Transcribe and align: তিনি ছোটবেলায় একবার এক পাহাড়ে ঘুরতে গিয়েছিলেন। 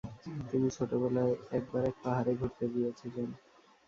তিনি 0.49 0.67
ছোটবেলায় 0.69 1.33
একবার 1.51 1.81
এক 1.85 1.95
পাহাড়ে 2.03 2.31
ঘুরতে 2.35 2.65
গিয়েছিলেন। 2.73 3.29